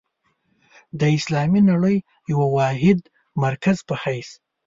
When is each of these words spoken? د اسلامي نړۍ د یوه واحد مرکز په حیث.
د 0.99 1.01
اسلامي 1.17 1.61
نړۍ 1.71 1.97
د 2.01 2.05
یوه 2.31 2.47
واحد 2.57 2.99
مرکز 3.43 3.77
په 3.87 3.95
حیث. 4.03 4.29